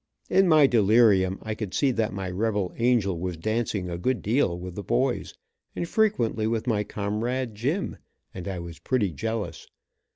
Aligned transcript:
In 0.31 0.47
my 0.47 0.65
delirium 0.65 1.37
I 1.43 1.53
could 1.53 1.75
see 1.75 1.91
that 1.91 2.11
my 2.11 2.27
rebel 2.31 2.73
angel 2.79 3.19
was 3.19 3.37
dancing 3.37 3.87
a 3.87 3.99
good 3.99 4.23
deal 4.23 4.57
with 4.57 4.73
the 4.73 4.81
boys, 4.81 5.35
and 5.75 5.87
frequently 5.87 6.47
with 6.47 6.65
my 6.65 6.83
comrade, 6.83 7.53
Jim, 7.53 7.97
and 8.33 8.47
I 8.47 8.57
was 8.57 8.79
pretty 8.79 9.11
jealous. 9.11 9.67